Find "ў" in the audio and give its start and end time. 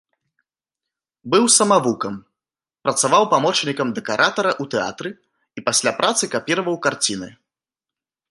4.61-4.65